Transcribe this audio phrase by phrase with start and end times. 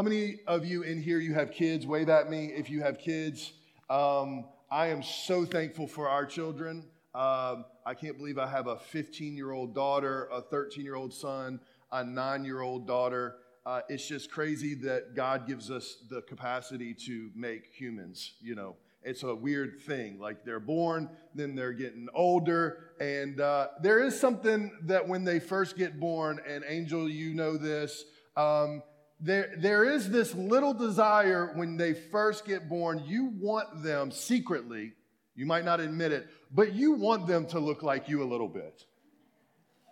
[0.00, 1.86] How many of you in here you have kids?
[1.86, 3.52] Wave at me if you have kids.
[3.90, 6.86] Um, I am so thankful for our children.
[7.14, 11.12] Um, I can't believe I have a 15 year old daughter, a 13 year old
[11.12, 11.60] son,
[11.92, 13.36] a nine year old daughter.
[13.66, 18.76] Uh, it's just crazy that God gives us the capacity to make humans, you know.
[19.02, 20.18] It's a weird thing.
[20.18, 22.92] Like they're born, then they're getting older.
[23.00, 27.58] And uh, there is something that when they first get born, and Angel, you know
[27.58, 28.82] this, um,
[29.20, 33.02] there, there is this little desire when they first get born.
[33.06, 34.92] You want them secretly,
[35.34, 38.48] you might not admit it, but you want them to look like you a little
[38.48, 38.84] bit.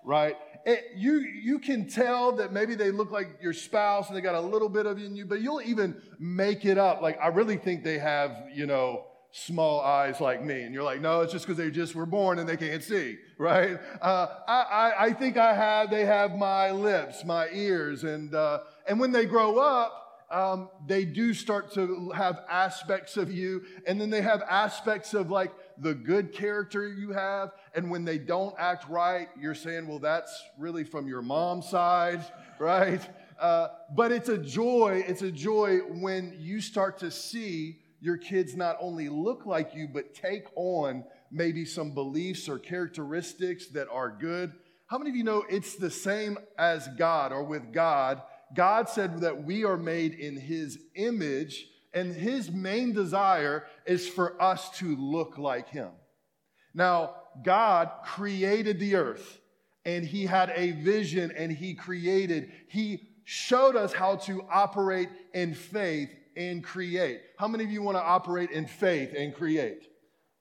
[0.05, 0.37] Right?
[0.65, 4.35] It, you, you can tell that maybe they look like your spouse and they got
[4.35, 7.03] a little bit of you in you, but you'll even make it up.
[7.03, 10.63] Like, I really think they have, you know, small eyes like me.
[10.63, 13.19] And you're like, no, it's just because they just were born and they can't see,
[13.37, 13.79] right?
[14.01, 18.05] Uh, I, I, I, think I have, they have my lips, my ears.
[18.05, 23.33] And, uh, and when they grow up, um, they do start to have aspects of
[23.33, 23.63] you.
[23.87, 27.53] And then they have aspects of like the good character you have.
[27.75, 32.25] And when they don't act right, you're saying, well, that's really from your mom's side,
[32.59, 33.01] right?
[33.41, 35.03] Uh, but it's a joy.
[35.07, 39.89] It's a joy when you start to see your kids not only look like you,
[39.93, 44.53] but take on maybe some beliefs or characteristics that are good.
[44.87, 48.23] How many of you know it's the same as God or with God?
[48.55, 54.41] God said that we are made in His image, and His main desire is for
[54.41, 55.91] us to look like Him.
[56.75, 59.41] Now, God created the earth,
[59.85, 65.55] and He had a vision, and He created, He showed us how to operate in
[65.55, 67.21] faith and create.
[67.39, 69.83] How many of you want to operate in faith and create?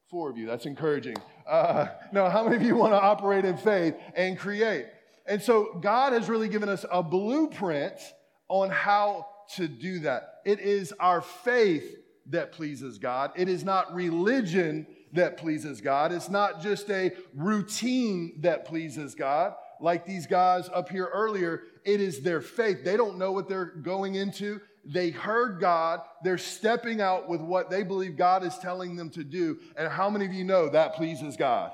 [0.09, 1.17] Four of you, that's encouraging.
[1.45, 4.85] Uh, no, how many of you want to operate in faith and create?
[5.27, 7.99] And so God has really given us a blueprint
[8.47, 10.41] on how to do that.
[10.45, 11.97] It is our faith
[12.29, 18.41] that pleases God, it is not religion that pleases God, it's not just a routine
[18.41, 22.83] that pleases God like these guys up here earlier, it is their faith.
[22.83, 24.61] They don't know what they're going into.
[24.85, 26.01] They heard God.
[26.23, 29.59] They're stepping out with what they believe God is telling them to do.
[29.75, 31.71] And how many of you know that pleases God?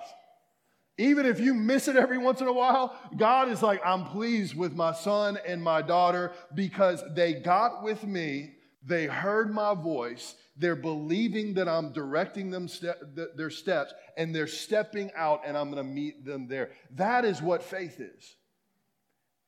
[0.98, 4.56] Even if you miss it every once in a while, God is like, I'm pleased
[4.56, 8.52] with my son and my daughter because they got with me,
[8.84, 12.68] they heard my voice, they're believing that I'm directing them
[13.36, 16.72] their steps, and they're stepping out, and I'm going to meet them there.
[16.92, 18.36] That is what faith is.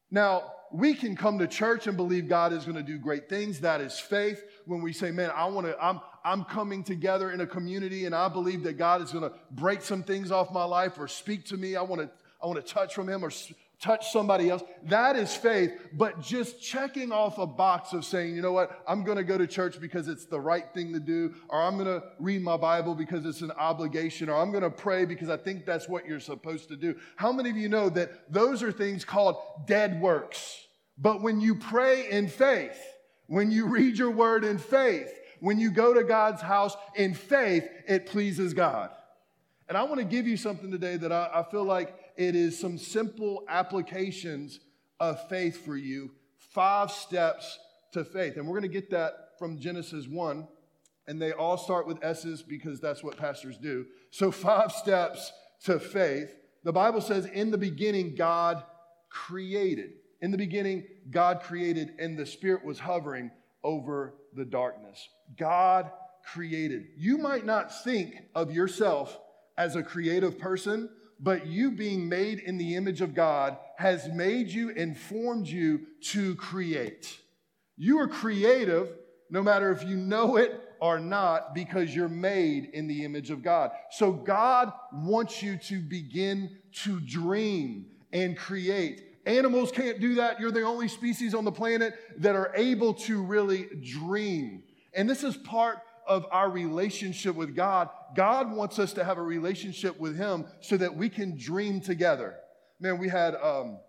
[0.10, 3.60] Now, we can come to church and believe God is going to do great things.
[3.60, 4.44] That is faith.
[4.66, 8.16] When we say, man, I want to, I'm, I'm coming together in a community and
[8.16, 11.46] I believe that God is going to break some things off my life or speak
[11.46, 11.76] to me.
[11.76, 12.10] I want to,
[12.42, 13.30] I want to touch from Him or
[13.80, 14.64] touch somebody else.
[14.86, 15.72] That is faith.
[15.94, 19.38] But just checking off a box of saying, you know what, I'm going to go
[19.38, 22.58] to church because it's the right thing to do, or I'm going to read my
[22.58, 26.08] Bible because it's an obligation, or I'm going to pray because I think that's what
[26.08, 26.96] you're supposed to do.
[27.18, 29.38] How many of you know that those are things called
[29.68, 30.66] dead works?
[30.98, 32.80] But when you pray in faith,
[33.28, 35.12] when you read your word in faith,
[35.46, 38.90] when you go to God's house in faith, it pleases God.
[39.70, 42.58] And I want to give you something today that I, I feel like it is
[42.58, 44.60] some simple applications
[45.00, 47.60] of faith for you, five steps
[47.92, 48.38] to faith.
[48.38, 50.48] And we're going to get that from Genesis 1.
[51.06, 53.86] And they all start with S's because that's what pastors do.
[54.10, 55.32] So, five steps
[55.66, 56.36] to faith.
[56.64, 58.64] The Bible says, in the beginning, God
[59.12, 59.92] created.
[60.24, 63.30] In the beginning, God created, and the Spirit was hovering
[63.64, 65.08] over the darkness.
[65.38, 65.92] God
[66.24, 66.88] created.
[66.98, 69.20] You might not think of yourself
[69.58, 74.50] as a creative person, but you being made in the image of God has made
[74.50, 75.82] you and formed you
[76.12, 77.20] to create.
[77.78, 78.90] You are creative
[79.30, 83.42] no matter if you know it or not because you're made in the image of
[83.42, 83.72] God.
[83.92, 89.04] So God wants you to begin to dream and create.
[89.26, 90.40] Animals can't do that.
[90.40, 94.64] You're the only species on the planet that are able to really dream.
[94.94, 97.90] And this is part of our relationship with God.
[98.16, 102.36] God wants us to have a relationship with Him so that we can dream together.
[102.80, 103.80] Man, we had um,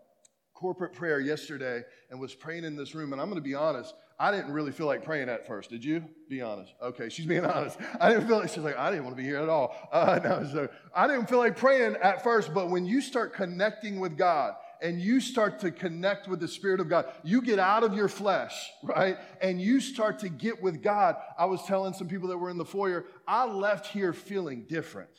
[0.54, 3.12] corporate prayer yesterday and was praying in this room.
[3.12, 5.68] And I'm going to be honest, I didn't really feel like praying at first.
[5.68, 6.02] Did you?
[6.30, 6.72] Be honest.
[6.82, 7.78] Okay, she's being honest.
[8.00, 9.76] I didn't feel like she's like I didn't want to be here at all.
[9.92, 12.54] Uh, no, so I didn't feel like praying at first.
[12.54, 16.80] But when you start connecting with God and you start to connect with the Spirit
[16.80, 19.16] of God, you get out of your flesh, right?
[19.40, 21.16] And you start to get with God.
[21.38, 25.10] I was telling some people that were in the foyer, I left here feeling different.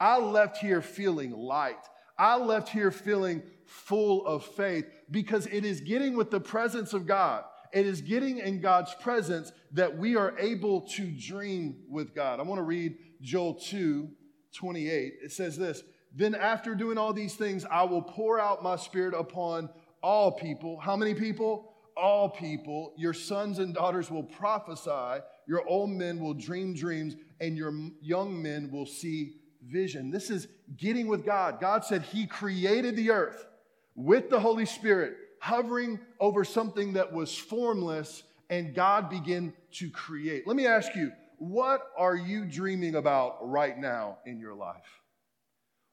[0.00, 1.78] I left here feeling light.
[2.18, 7.06] I left here feeling full of faith because it is getting with the presence of
[7.06, 7.44] God.
[7.72, 12.38] It is getting in God's presence that we are able to dream with God.
[12.38, 14.08] I want to read Joel 2
[14.54, 15.14] 28.
[15.22, 15.82] It says this
[16.14, 19.68] Then after doing all these things, I will pour out my spirit upon
[20.02, 20.78] all people.
[20.78, 21.74] How many people?
[21.96, 22.94] All people.
[22.96, 28.40] Your sons and daughters will prophesy, your old men will dream dreams, and your young
[28.40, 29.34] men will see
[29.66, 30.10] vision.
[30.10, 30.46] This is
[30.76, 31.60] getting with God.
[31.60, 33.46] God said He created the earth
[33.94, 40.46] with the Holy Spirit hovering over something that was formless, and God began to create.
[40.46, 45.02] Let me ask you, what are you dreaming about right now in your life?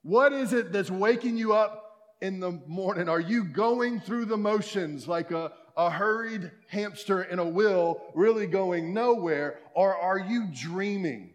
[0.04, 3.08] What is it that's waking you up in the morning?
[3.08, 8.48] Are you going through the motions like a, a hurried hamster in a wheel, really
[8.48, 9.60] going nowhere?
[9.74, 11.34] Or are you dreaming?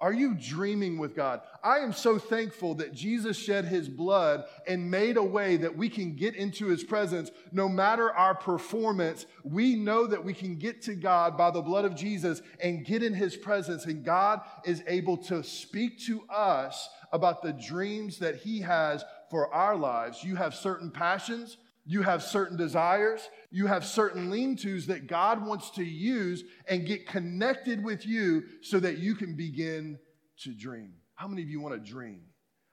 [0.00, 1.42] Are you dreaming with God?
[1.62, 5.90] I am so thankful that Jesus shed his blood and made a way that we
[5.90, 9.26] can get into his presence no matter our performance.
[9.44, 13.02] We know that we can get to God by the blood of Jesus and get
[13.02, 18.36] in his presence, and God is able to speak to us about the dreams that
[18.36, 20.24] he has for our lives.
[20.24, 23.20] You have certain passions, you have certain desires,
[23.50, 28.44] you have certain lean tos that God wants to use and get connected with you
[28.62, 29.98] so that you can begin
[30.42, 30.92] to dream.
[31.14, 32.22] How many of you want to dream?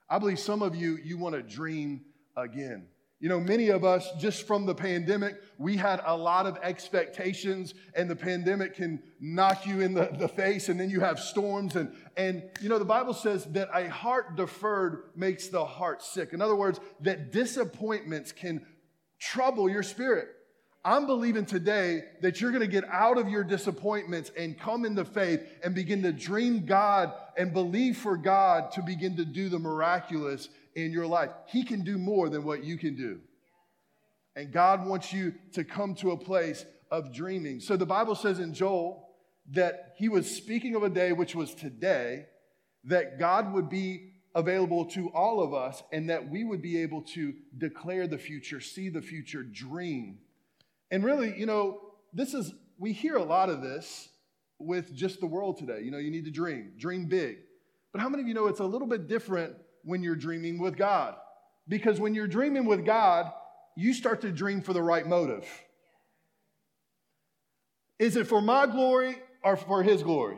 [0.10, 2.02] I believe some of you, you want to dream
[2.36, 2.88] again.
[3.20, 7.74] You know, many of us, just from the pandemic, we had a lot of expectations,
[7.96, 11.76] and the pandemic can knock you in the, the face, and then you have storms.
[11.76, 16.32] And, and, you know, the Bible says that a heart deferred makes the heart sick.
[16.32, 18.64] In other words, that disappointments can
[19.18, 20.28] trouble your spirit.
[20.86, 25.04] I'm believing today that you're going to get out of your disappointments and come into
[25.04, 29.60] faith and begin to dream God and believe for God to begin to do the
[29.60, 30.50] miraculous
[30.86, 31.32] in your life.
[31.48, 33.20] He can do more than what you can do.
[34.36, 37.60] And God wants you to come to a place of dreaming.
[37.60, 39.10] So the Bible says in Joel
[39.52, 42.28] that he was speaking of a day which was today,
[42.84, 47.02] that God would be available to all of us and that we would be able
[47.02, 50.20] to declare the future, see the future, dream.
[50.92, 51.82] And really, you know,
[52.14, 54.10] this is, we hear a lot of this
[54.60, 55.82] with just the world today.
[55.82, 57.38] You know, you need to dream, dream big.
[57.92, 59.56] But how many of you know it's a little bit different
[59.88, 61.16] when you're dreaming with God?
[61.68, 63.32] Because when you're dreaming with God,
[63.76, 65.48] you start to dream for the right motive.
[67.98, 70.38] Is it for my glory or for His glory?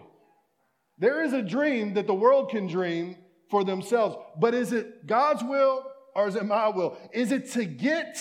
[1.00, 3.18] There is a dream that the world can dream
[3.50, 4.18] for themselves.
[4.40, 5.84] But is it God's will
[6.16, 6.98] or is it my will?
[7.12, 8.18] Is it to get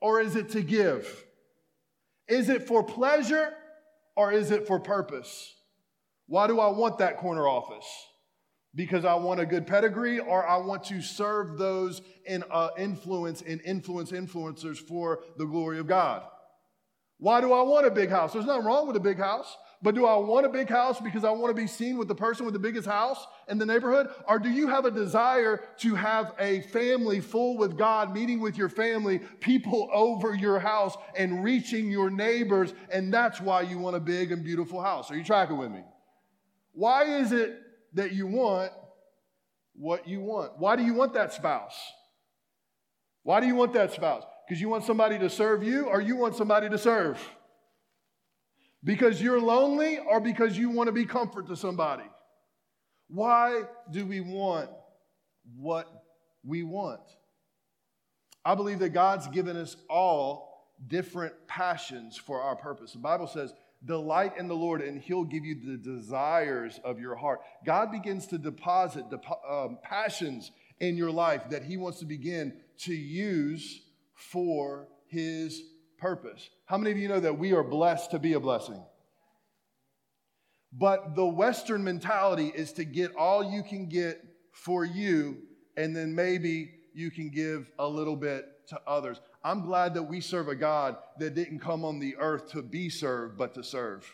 [0.00, 1.24] or is it to give?
[2.28, 3.52] Is it for pleasure
[4.16, 5.54] or is it for purpose?
[6.26, 7.86] Why do I want that corner office?
[8.76, 13.42] Because I want a good pedigree or I want to serve those in uh, influence
[13.42, 16.22] and influence influencers for the glory of God?
[17.18, 18.34] Why do I want a big house?
[18.34, 19.56] There's nothing wrong with a big house.
[19.82, 22.14] But do I want a big house because I want to be seen with the
[22.14, 24.08] person with the biggest house in the neighborhood?
[24.26, 28.56] Or do you have a desire to have a family full with God, meeting with
[28.56, 32.72] your family, people over your house, and reaching your neighbors?
[32.90, 35.10] And that's why you want a big and beautiful house.
[35.10, 35.82] Are you tracking with me?
[36.72, 37.60] Why is it
[37.96, 38.72] that you want
[39.74, 40.52] what you want?
[40.58, 41.74] Why do you want that spouse?
[43.22, 44.22] Why do you want that spouse?
[44.46, 47.18] Because you want somebody to serve you or you want somebody to serve?
[48.84, 52.04] Because you're lonely or because you want to be comfort to somebody?
[53.08, 54.70] Why do we want
[55.56, 55.86] what
[56.44, 57.00] we want?
[58.44, 62.92] I believe that God's given us all different passions for our purpose.
[62.92, 63.52] The Bible says,
[63.86, 67.40] Delight in the Lord, and He'll give you the desires of your heart.
[67.64, 69.04] God begins to deposit
[69.48, 70.50] um, passions
[70.80, 73.82] in your life that He wants to begin to use
[74.14, 75.62] for His
[75.98, 76.50] purpose.
[76.66, 78.82] How many of you know that we are blessed to be a blessing?
[80.72, 85.38] But the Western mentality is to get all you can get for you,
[85.76, 89.20] and then maybe you can give a little bit to others.
[89.46, 92.88] I'm glad that we serve a God that didn't come on the earth to be
[92.88, 94.04] served, but to serve.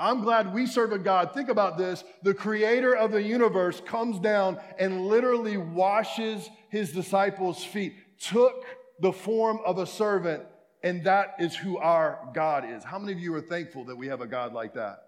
[0.00, 1.32] I'm glad we serve a God.
[1.32, 2.02] Think about this.
[2.24, 8.64] The creator of the universe comes down and literally washes his disciples' feet, took
[8.98, 10.42] the form of a servant,
[10.82, 12.82] and that is who our God is.
[12.82, 15.04] How many of you are thankful that we have a God like that?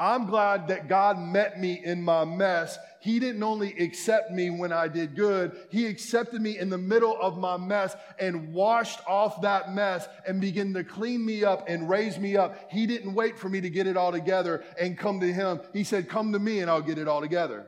[0.00, 2.78] I'm glad that God met me in my mess.
[3.00, 7.16] He didn't only accept me when I did good, He accepted me in the middle
[7.20, 11.88] of my mess and washed off that mess and began to clean me up and
[11.88, 12.70] raise me up.
[12.70, 15.60] He didn't wait for me to get it all together and come to Him.
[15.72, 17.66] He said, Come to me and I'll get it all together.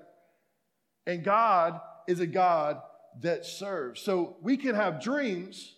[1.06, 2.80] And God is a God
[3.22, 4.00] that serves.
[4.02, 5.74] So we can have dreams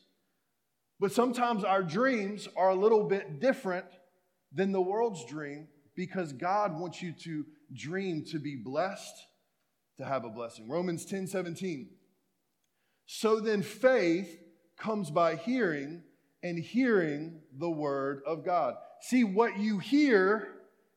[1.00, 3.86] But sometimes our dreams are a little bit different
[4.52, 5.68] than the world's dream
[6.00, 9.14] because God wants you to dream to be blessed,
[9.98, 10.66] to have a blessing.
[10.66, 11.90] Romans 10 17.
[13.04, 14.40] So then faith
[14.78, 16.02] comes by hearing,
[16.42, 18.76] and hearing the word of God.
[19.02, 20.48] See, what you hear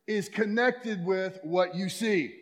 [0.08, 2.34] is connected with what you see.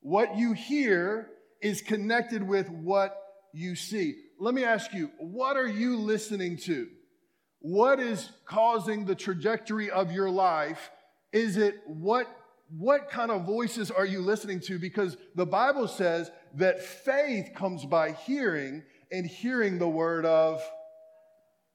[0.00, 1.30] What you hear
[1.62, 3.16] is connected with what
[3.54, 4.16] you see.
[4.38, 6.88] Let me ask you, what are you listening to?
[7.60, 10.90] What is causing the trajectory of your life?
[11.36, 12.26] Is it what
[12.78, 14.78] what kind of voices are you listening to?
[14.78, 20.62] Because the Bible says that faith comes by hearing and hearing the word of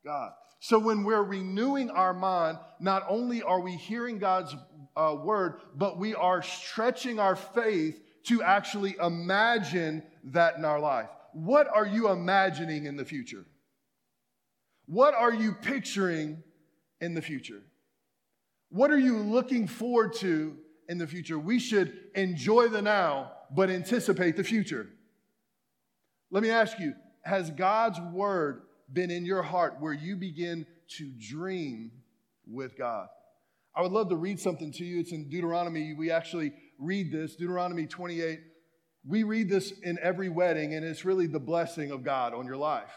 [0.03, 0.32] God.
[0.60, 4.56] So when we're renewing our mind, not only are we hearing God's
[4.96, 11.10] uh, word, but we are stretching our faith to actually imagine that in our life.
[11.34, 13.46] What are you imagining in the future?
[14.88, 16.41] What are you picturing
[17.00, 17.62] in the future?
[18.71, 20.55] What are you looking forward to
[20.87, 21.37] in the future?
[21.37, 24.87] We should enjoy the now, but anticipate the future.
[26.31, 28.61] Let me ask you Has God's word
[28.91, 30.65] been in your heart where you begin
[30.97, 31.91] to dream
[32.47, 33.07] with God?
[33.75, 35.01] I would love to read something to you.
[35.01, 35.93] It's in Deuteronomy.
[35.93, 38.39] We actually read this, Deuteronomy 28.
[39.05, 42.57] We read this in every wedding, and it's really the blessing of God on your
[42.57, 42.91] life.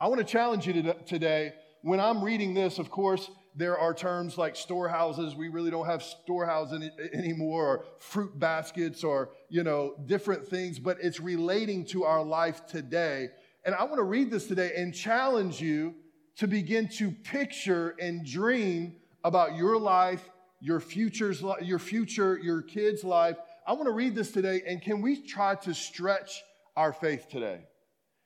[0.00, 1.54] I want to challenge you today.
[1.82, 5.34] When I'm reading this, of course, there are terms like storehouses.
[5.34, 10.78] We really don't have storehouses anymore, or fruit baskets, or you know, different things.
[10.78, 13.30] But it's relating to our life today.
[13.64, 15.96] And I want to read this today and challenge you
[16.36, 23.02] to begin to picture and dream about your life, your future's, your future, your kids'
[23.02, 23.36] life.
[23.66, 26.42] I want to read this today, and can we try to stretch
[26.76, 27.62] our faith today?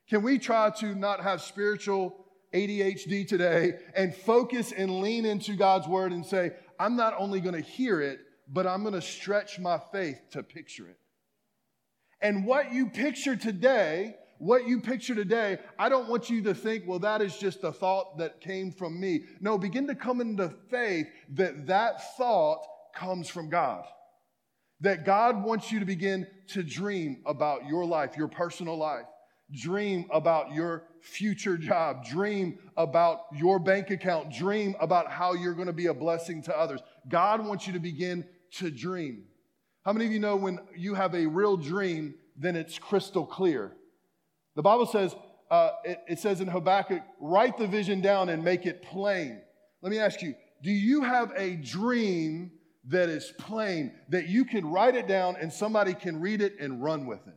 [0.07, 2.22] Can we try to not have spiritual
[2.53, 7.55] ADHD today and focus and lean into God's word and say, I'm not only going
[7.55, 10.97] to hear it, but I'm going to stretch my faith to picture it.
[12.21, 16.83] And what you picture today what you picture today, I don't want you to think,
[16.85, 19.23] well, that is just a thought that came from me.
[19.39, 23.85] No, begin to come into faith that that thought comes from God.
[24.81, 29.05] That God wants you to begin to dream about your life, your personal life.
[29.53, 32.03] Dream about your future job.
[32.03, 34.33] Dream about your bank account.
[34.33, 36.81] Dream about how you're going to be a blessing to others.
[37.07, 39.25] God wants you to begin to dream.
[39.85, 43.73] How many of you know when you have a real dream, then it's crystal clear?
[44.55, 45.15] The Bible says,
[45.51, 49.41] uh, it, it says in Habakkuk, write the vision down and make it plain.
[49.81, 52.51] Let me ask you, do you have a dream
[52.85, 56.81] that is plain, that you can write it down and somebody can read it and
[56.81, 57.35] run with it?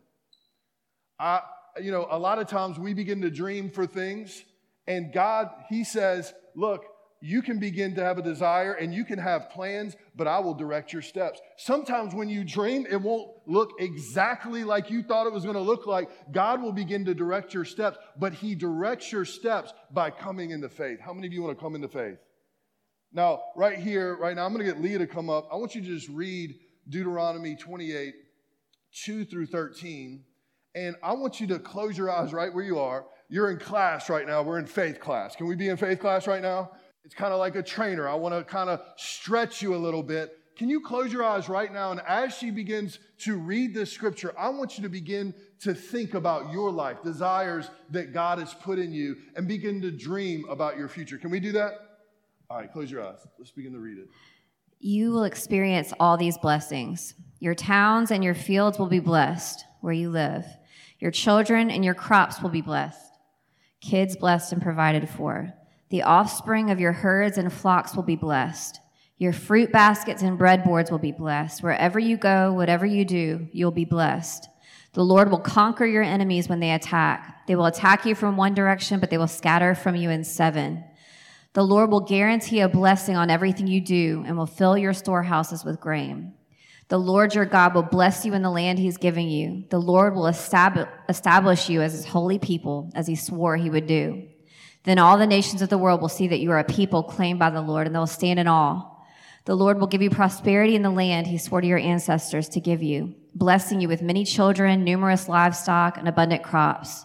[1.19, 1.41] I,
[1.81, 4.45] you know, a lot of times we begin to dream for things,
[4.87, 6.85] and God, He says, look,
[7.21, 10.55] you can begin to have a desire and you can have plans, but I will
[10.55, 11.41] direct your steps.
[11.57, 15.63] Sometimes when you dream, it won't look exactly like you thought it was going to
[15.63, 16.09] look like.
[16.31, 20.69] God will begin to direct your steps, but He directs your steps by coming into
[20.69, 21.01] faith.
[21.01, 22.19] How many of you want to come into faith?
[23.13, 25.49] Now, right here, right now, I'm going to get Leah to come up.
[25.51, 26.55] I want you to just read
[26.89, 28.15] Deuteronomy 28,
[29.05, 30.23] 2 through 13.
[30.77, 33.07] And I want you to close your eyes right where you are.
[33.31, 34.43] You're in class right now.
[34.43, 35.35] We're in faith class.
[35.35, 36.71] Can we be in faith class right now?
[37.03, 38.07] It's kind of like a trainer.
[38.07, 40.39] I want to kind of stretch you a little bit.
[40.59, 41.93] Can you close your eyes right now?
[41.93, 46.13] And as she begins to read this scripture, I want you to begin to think
[46.13, 50.77] about your life, desires that God has put in you, and begin to dream about
[50.77, 51.17] your future.
[51.17, 51.73] Can we do that?
[52.51, 53.27] All right, close your eyes.
[53.39, 54.09] Let's begin to read it.
[54.79, 57.15] You will experience all these blessings.
[57.39, 60.45] Your towns and your fields will be blessed where you live.
[60.99, 63.13] Your children and your crops will be blessed.
[63.81, 65.53] Kids blessed and provided for.
[65.91, 68.81] The offspring of your herds and flocks will be blessed.
[69.19, 71.63] Your fruit baskets and breadboards will be blessed.
[71.63, 74.49] Wherever you go, whatever you do, you'll be blessed.
[74.93, 77.47] The Lord will conquer your enemies when they attack.
[77.47, 80.85] They will attack you from one direction, but they will scatter from you in seven.
[81.53, 85.65] The Lord will guarantee a blessing on everything you do and will fill your storehouses
[85.65, 86.35] with grain.
[86.89, 89.65] The Lord your God will bless you in the land he's giving you.
[89.71, 94.29] The Lord will establish you as his holy people, as he swore he would do.
[94.85, 97.41] Then all the nations of the world will see that you are a people claimed
[97.41, 98.89] by the Lord, and they will stand in awe.
[99.47, 102.61] The Lord will give you prosperity in the land he swore to your ancestors to
[102.61, 107.05] give you, blessing you with many children, numerous livestock, and abundant crops.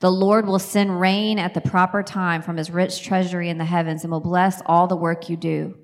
[0.00, 3.64] The Lord will send rain at the proper time from his rich treasury in the
[3.64, 5.76] heavens and will bless all the work you do.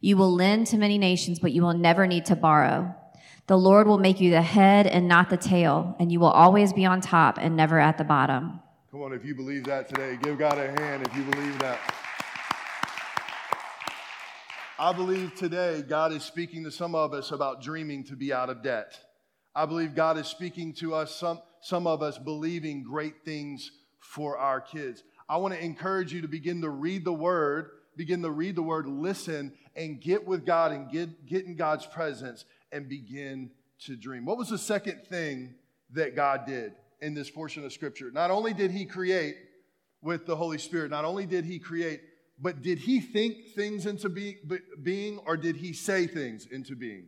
[0.00, 2.94] You will lend to many nations, but you will never need to borrow.
[3.46, 6.72] The Lord will make you the head and not the tail, and you will always
[6.72, 8.60] be on top and never at the bottom.
[8.90, 11.78] Come on, if you believe that today, give God a hand if you believe that.
[14.78, 18.50] I believe today God is speaking to some of us about dreaming to be out
[18.50, 18.98] of debt.
[19.54, 24.36] I believe God is speaking to us, some, some of us believing great things for
[24.36, 25.02] our kids.
[25.28, 28.62] I want to encourage you to begin to read the word, begin to read the
[28.62, 33.50] word, listen, and get with God and get, get in God's presence and begin
[33.86, 34.24] to dream.
[34.24, 35.54] What was the second thing
[35.92, 38.10] that God did in this portion of scripture?
[38.10, 39.36] Not only did he create
[40.02, 42.00] with the Holy Spirit, not only did he create,
[42.38, 44.36] but did he think things into be,
[44.82, 47.06] being or did he say things into being?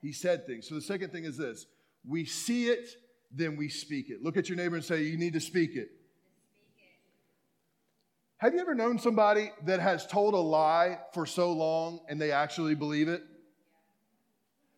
[0.00, 0.68] He said things.
[0.68, 1.66] So the second thing is this
[2.06, 2.88] we see it,
[3.30, 4.22] then we speak it.
[4.22, 5.88] Look at your neighbor and say, You need to speak it.
[8.38, 12.32] Have you ever known somebody that has told a lie for so long and they
[12.32, 13.22] actually believe it?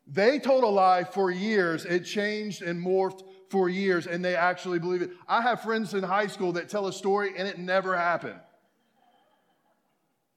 [0.06, 4.78] They told a lie for years, it changed and morphed for years, and they actually
[4.78, 5.10] believe it.
[5.26, 8.38] I have friends in high school that tell a story and it never happened.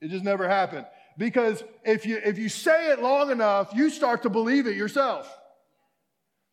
[0.02, 0.86] It just never happened.
[1.18, 5.30] Because if you, if you say it long enough, you start to believe it yourself.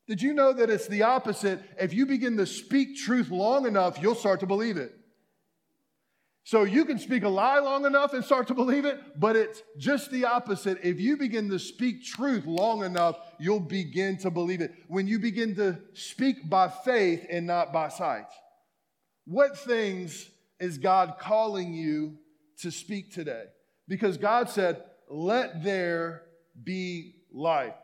[0.09, 1.61] Did you know that it's the opposite?
[1.81, 4.93] If you begin to speak truth long enough, you'll start to believe it.
[6.47, 9.65] So you can speak a lie long enough and start to believe it, but it's
[9.79, 10.79] just the opposite.
[10.81, 14.73] If you begin to speak truth long enough, you'll begin to believe it.
[14.87, 18.29] When you begin to speak by faith and not by sight.
[19.25, 22.17] What things is God calling you
[22.59, 23.47] to speak today?
[23.89, 26.29] Because God said, "Let there
[26.63, 27.75] be life."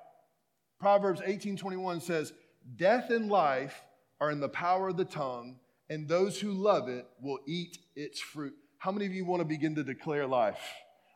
[0.79, 2.33] Proverbs 18:21 says,
[2.77, 3.83] "Death and life
[4.21, 5.59] are in the power of the tongue,
[5.93, 9.45] and those who love it will eat its fruit." How many of you want to
[9.45, 10.61] begin to declare life?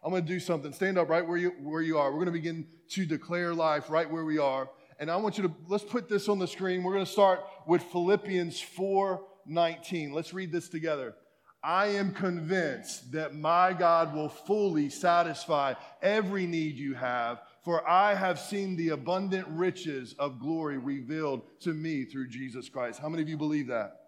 [0.04, 0.72] I'm going to do something.
[0.72, 2.10] Stand up right where you where you are.
[2.10, 4.68] We're going to begin to declare life right where we are.
[5.00, 6.82] And I want you to let's put this on the screen.
[6.82, 10.12] We're going to start with Philippians 4:19.
[10.12, 11.14] Let's read this together.
[11.62, 18.14] I am convinced that my God will fully satisfy every need you have for I
[18.14, 23.00] have seen the abundant riches of glory revealed to me through Jesus Christ.
[23.00, 24.05] How many of you believe that?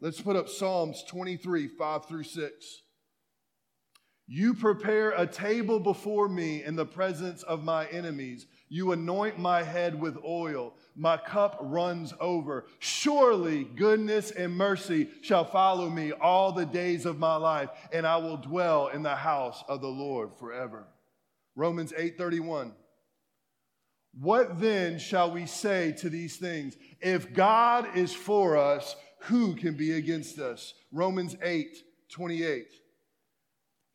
[0.00, 2.82] Let's put up Psalms 23, 5 through 6.
[4.30, 8.46] You prepare a table before me in the presence of my enemies.
[8.68, 10.74] You anoint my head with oil.
[10.94, 12.66] My cup runs over.
[12.78, 18.18] Surely goodness and mercy shall follow me all the days of my life, and I
[18.18, 20.86] will dwell in the house of the Lord forever.
[21.56, 22.74] Romans 8:31.
[24.12, 26.76] What then shall we say to these things?
[27.00, 30.74] If God is for us, who can be against us?
[30.92, 31.76] Romans 8,
[32.10, 32.66] 28.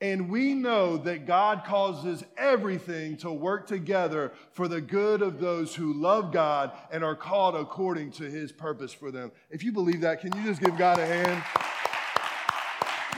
[0.02, 5.74] And we know that God causes everything to work together for the good of those
[5.74, 9.32] who love God and are called according to his purpose for them.
[9.50, 11.42] If you believe that, can you just give God a hand?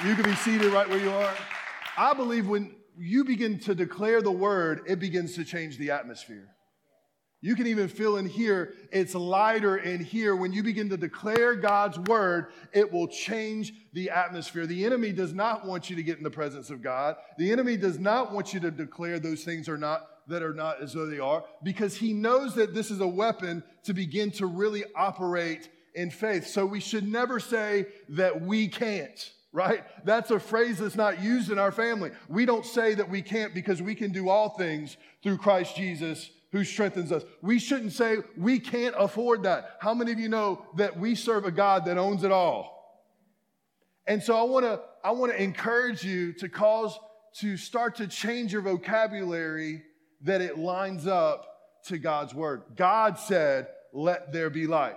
[0.08, 1.34] You can be seated right where you are.
[1.98, 6.55] I believe when you begin to declare the word, it begins to change the atmosphere.
[7.42, 10.36] You can even feel in here, it's lighter in here.
[10.36, 14.66] When you begin to declare God's word, it will change the atmosphere.
[14.66, 17.18] The enemy does not want you to get in the presence of God.
[17.38, 20.82] The enemy does not want you to declare those things are not that are not
[20.82, 24.48] as though they are because he knows that this is a weapon to begin to
[24.48, 26.48] really operate in faith.
[26.48, 29.86] So we should never say that we can't right?
[30.04, 32.12] That's a phrase that's not used in our family.
[32.28, 36.30] We don't say that we can't because we can do all things through Christ Jesus
[36.56, 37.24] who strengthens us.
[37.42, 39.76] We shouldn't say we can't afford that.
[39.82, 43.04] How many of you know that we serve a God that owns it all?
[44.08, 46.98] And so I want to I want to encourage you to cause
[47.40, 49.84] to start to change your vocabulary
[50.22, 51.46] that it lines up
[51.88, 52.64] to God's word.
[52.78, 54.96] God said, "Let there be light."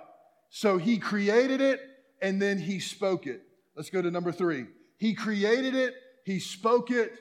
[0.51, 1.81] So he created it
[2.23, 3.43] and then he spoke it.
[3.75, 4.67] Let's go to number 3.
[4.97, 5.95] He created it,
[6.25, 7.13] he spoke it,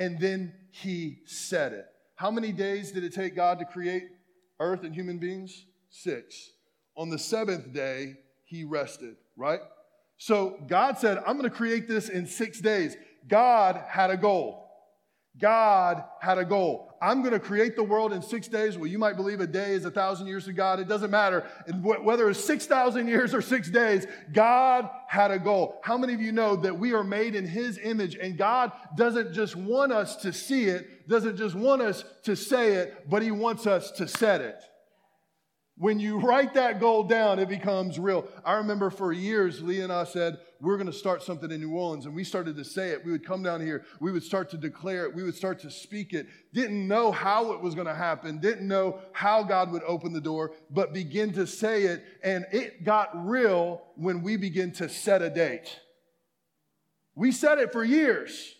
[0.00, 1.86] and then he said it.
[2.24, 4.04] How many days did it take God to create
[4.58, 5.66] earth and human beings?
[5.90, 6.52] Six.
[6.96, 8.14] On the seventh day,
[8.46, 9.60] he rested, right?
[10.16, 12.96] So God said, I'm going to create this in six days.
[13.28, 14.70] God had a goal.
[15.38, 16.93] God had a goal.
[17.04, 18.78] I'm going to create the world in six days.
[18.78, 20.80] Well, you might believe a day is a thousand years to God.
[20.80, 21.44] It doesn't matter.
[21.82, 25.80] Whether it's 6,000 years or six days, God had a goal.
[25.82, 29.34] How many of you know that we are made in His image and God doesn't
[29.34, 33.30] just want us to see it, doesn't just want us to say it, but He
[33.30, 34.64] wants us to set it.
[35.76, 38.28] When you write that goal down, it becomes real.
[38.44, 41.72] I remember for years, Lee and I said, We're going to start something in New
[41.72, 42.06] Orleans.
[42.06, 43.04] And we started to say it.
[43.04, 45.70] We would come down here, we would start to declare it, we would start to
[45.72, 46.28] speak it.
[46.52, 50.20] Didn't know how it was going to happen, didn't know how God would open the
[50.20, 52.04] door, but begin to say it.
[52.22, 55.80] And it got real when we begin to set a date.
[57.16, 58.54] We said it for years.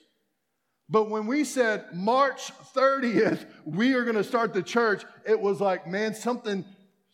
[0.88, 5.60] But when we said March 30th, we are going to start the church, it was
[5.60, 6.64] like, man, something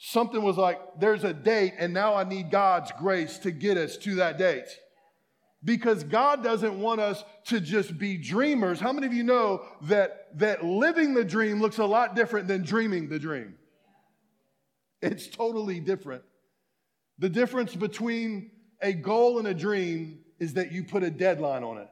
[0.02, 3.96] something was like there's a date and now I need God's grace to get us
[3.98, 4.68] to that date.
[5.62, 8.80] Because God doesn't want us to just be dreamers.
[8.80, 12.62] How many of you know that that living the dream looks a lot different than
[12.62, 13.56] dreaming the dream?
[15.02, 16.22] It's totally different.
[17.18, 21.76] The difference between a goal and a dream is that you put a deadline on
[21.76, 21.88] it.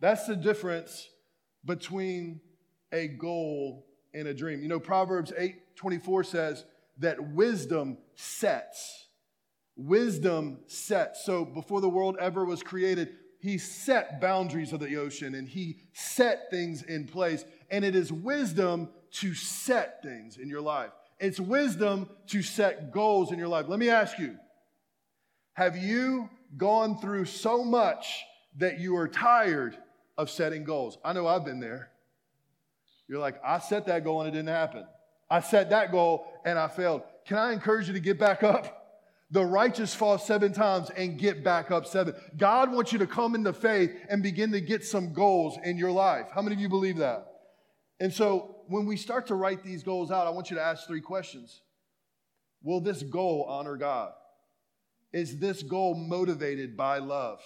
[0.00, 1.10] That's the difference
[1.62, 2.40] between
[2.90, 4.62] a goal and a dream.
[4.62, 6.64] You know, Proverbs 8 24 says
[6.98, 9.08] that wisdom sets.
[9.76, 11.24] Wisdom sets.
[11.24, 15.76] So before the world ever was created, he set boundaries of the ocean and he
[15.92, 17.44] set things in place.
[17.70, 20.90] And it is wisdom to set things in your life.
[21.18, 23.66] It's wisdom to set goals in your life.
[23.68, 24.36] Let me ask you
[25.54, 28.24] have you gone through so much
[28.58, 29.76] that you are tired
[30.18, 30.98] of setting goals?
[31.04, 31.90] I know I've been there.
[33.08, 34.84] You're like, I set that goal and it didn't happen.
[35.28, 37.02] I set that goal and I failed.
[37.26, 38.72] Can I encourage you to get back up?
[39.32, 42.14] The righteous fall seven times and get back up seven.
[42.36, 45.90] God wants you to come into faith and begin to get some goals in your
[45.90, 46.26] life.
[46.32, 47.26] How many of you believe that?
[47.98, 50.86] And so when we start to write these goals out, I want you to ask
[50.86, 51.62] three questions
[52.62, 54.12] Will this goal honor God?
[55.12, 57.40] Is this goal motivated by love?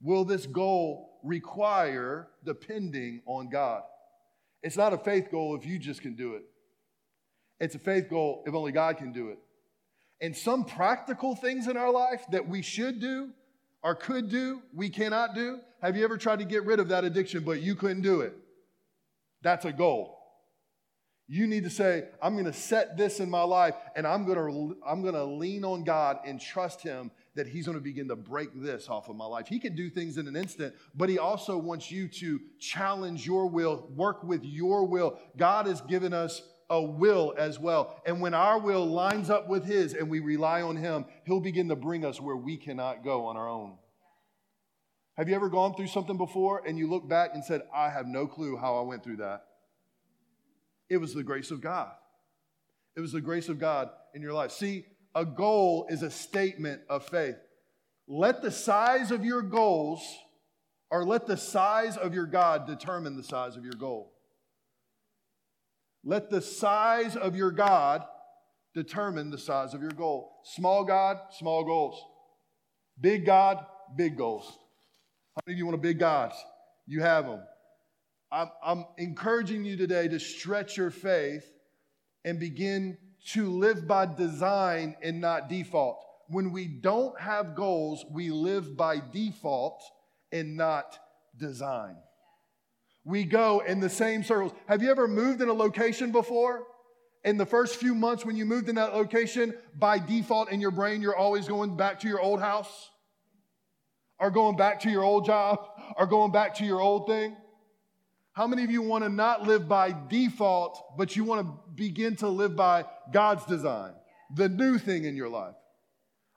[0.00, 3.82] Will this goal require depending on God?
[4.62, 6.44] It's not a faith goal if you just can do it.
[7.60, 9.38] It's a faith goal if only God can do it.
[10.20, 13.30] And some practical things in our life that we should do
[13.82, 15.60] or could do, we cannot do.
[15.80, 18.34] Have you ever tried to get rid of that addiction, but you couldn't do it?
[19.42, 20.16] That's a goal.
[21.30, 24.38] You need to say, I'm going to set this in my life and I'm going
[24.38, 28.08] to I'm going to lean on God and trust him that he's going to begin
[28.08, 29.46] to break this off of my life.
[29.46, 33.46] He can do things in an instant, but he also wants you to challenge your
[33.46, 35.20] will, work with your will.
[35.36, 38.00] God has given us a will as well.
[38.04, 41.68] And when our will lines up with his and we rely on him, he'll begin
[41.68, 43.78] to bring us where we cannot go on our own.
[45.16, 48.06] Have you ever gone through something before and you look back and said, I have
[48.06, 49.44] no clue how I went through that?
[50.88, 51.90] It was the grace of God.
[52.96, 54.52] It was the grace of God in your life.
[54.52, 57.36] See, a goal is a statement of faith.
[58.06, 60.02] Let the size of your goals
[60.90, 64.12] or let the size of your God determine the size of your goal.
[66.04, 68.04] Let the size of your God
[68.74, 70.32] determine the size of your goal.
[70.44, 72.02] Small God, small goals.
[73.00, 73.64] Big God,
[73.96, 74.46] big goals.
[75.34, 76.32] How many of you want a big God?
[76.86, 77.42] You have them.
[78.30, 81.50] I'm, I'm encouraging you today to stretch your faith
[82.24, 82.98] and begin
[83.32, 86.04] to live by design and not default.
[86.28, 89.82] When we don't have goals, we live by default
[90.30, 90.98] and not
[91.38, 91.96] design.
[93.08, 94.52] We go in the same circles.
[94.66, 96.64] Have you ever moved in a location before?
[97.24, 100.70] In the first few months when you moved in that location, by default in your
[100.70, 102.90] brain, you're always going back to your old house,
[104.20, 107.34] or going back to your old job, or going back to your old thing.
[108.34, 112.14] How many of you want to not live by default, but you want to begin
[112.16, 113.94] to live by God's design,
[114.34, 115.54] the new thing in your life?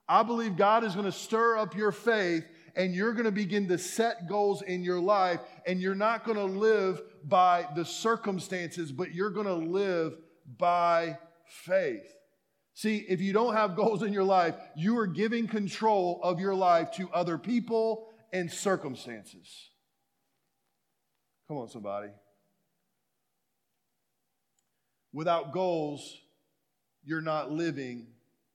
[0.08, 3.68] I believe God is going to stir up your faith and you're going to begin
[3.68, 8.90] to set goals in your life and you're not going to live by the circumstances,
[8.92, 10.16] but you're going to live
[10.58, 12.12] by faith.
[12.74, 16.54] See, if you don't have goals in your life, you are giving control of your
[16.54, 19.68] life to other people and circumstances.
[21.48, 22.08] Come on, somebody.
[25.12, 26.18] Without goals,
[27.04, 28.06] you're not living,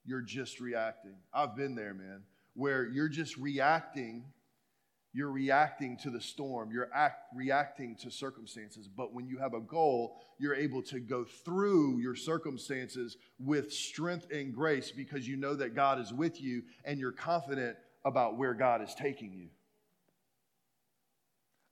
[0.03, 1.15] you're just reacting.
[1.31, 2.23] I've been there, man,
[2.57, 4.25] where you're just reacting.
[5.13, 6.71] You're reacting to the storm.
[6.71, 8.87] You're act, reacting to circumstances.
[8.87, 14.27] But when you have a goal, you're able to go through your circumstances with strength
[14.31, 18.55] and grace because you know that God is with you and you're confident about where
[18.55, 19.49] God is taking you.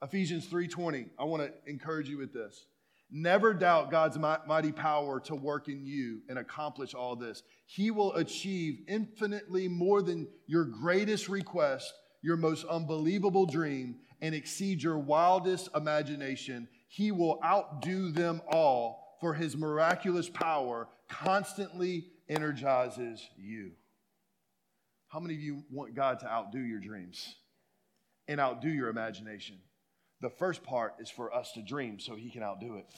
[0.04, 1.10] Ephesians 3:20.
[1.17, 2.67] I want to encourage you with this.
[3.12, 7.44] Never doubt God's mighty power to work in you and accomplish all this.
[7.65, 14.82] He will achieve infinitely more than your greatest request, your most unbelievable dream, and exceed
[14.82, 16.68] your wildest imagination.
[16.88, 23.72] He will outdo them all, for his miraculous power constantly energizes you.
[25.08, 27.36] How many of you want God to outdo your dreams
[28.28, 29.58] and outdo your imagination?
[30.21, 32.91] The first part is for us to dream so he can outdo it.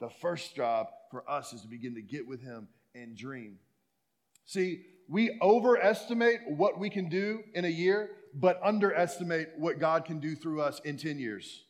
[0.00, 3.58] The first job for us is to begin to get with him and dream.
[4.44, 10.18] See, we overestimate what we can do in a year, but underestimate what God can
[10.18, 11.64] do through us in 10 years.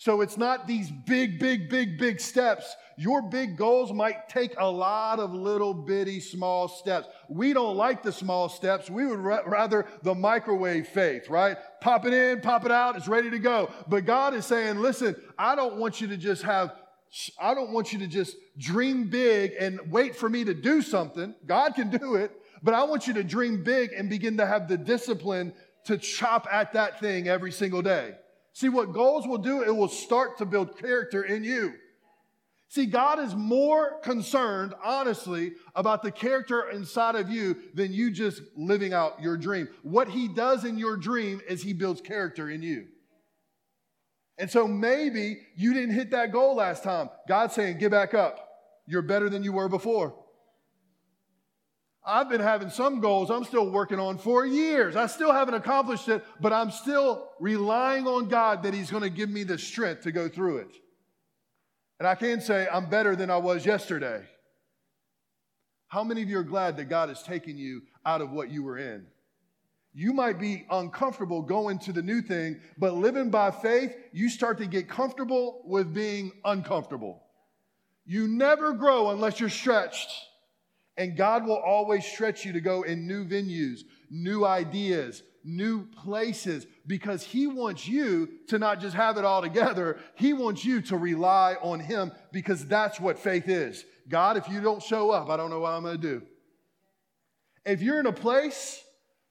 [0.00, 2.74] So it's not these big, big, big, big steps.
[2.96, 7.06] Your big goals might take a lot of little bitty small steps.
[7.28, 8.88] We don't like the small steps.
[8.88, 11.58] We would ra- rather the microwave faith, right?
[11.82, 13.70] Pop it in, pop it out, it's ready to go.
[13.88, 16.72] But God is saying, listen, I don't want you to just have,
[17.38, 21.34] I don't want you to just dream big and wait for me to do something.
[21.44, 22.32] God can do it,
[22.62, 25.52] but I want you to dream big and begin to have the discipline
[25.84, 28.14] to chop at that thing every single day.
[28.52, 31.74] See, what goals will do, it will start to build character in you.
[32.68, 38.42] See, God is more concerned, honestly, about the character inside of you than you just
[38.56, 39.68] living out your dream.
[39.82, 42.86] What He does in your dream is He builds character in you.
[44.38, 47.10] And so maybe you didn't hit that goal last time.
[47.28, 48.48] God's saying, get back up.
[48.86, 50.14] You're better than you were before.
[52.10, 54.96] I've been having some goals I'm still working on for years.
[54.96, 59.10] I still haven't accomplished it, but I'm still relying on God that He's going to
[59.10, 60.76] give me the strength to go through it.
[62.00, 64.22] And I can say I'm better than I was yesterday.
[65.86, 68.64] How many of you are glad that God has taken you out of what you
[68.64, 69.06] were in?
[69.92, 74.58] You might be uncomfortable going to the new thing, but living by faith, you start
[74.58, 77.22] to get comfortable with being uncomfortable.
[78.04, 80.10] You never grow unless you're stretched.
[80.96, 86.66] And God will always stretch you to go in new venues, new ideas, new places,
[86.86, 89.98] because He wants you to not just have it all together.
[90.14, 93.84] He wants you to rely on Him because that's what faith is.
[94.08, 96.22] God, if you don't show up, I don't know what I'm going to do.
[97.64, 98.82] If you're in a place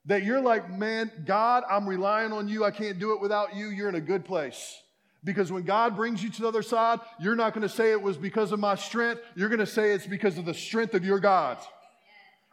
[0.05, 3.67] that you're like, man, God, I'm relying on you, I can't do it without you,
[3.67, 4.75] you're in a good place.
[5.23, 8.01] Because when God brings you to the other side, you're not going to say it
[8.01, 9.21] was because of my strength.
[9.35, 11.57] You're going to say it's because of the strength of your God.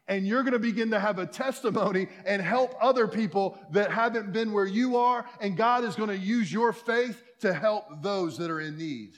[0.08, 4.32] And you're going to begin to have a testimony and help other people that haven't
[4.32, 5.24] been where you are.
[5.40, 9.14] And God is going to use your faith to help those that are in need.